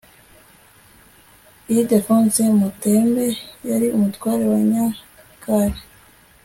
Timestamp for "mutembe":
2.61-3.25